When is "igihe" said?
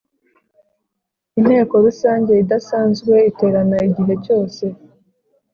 3.89-4.13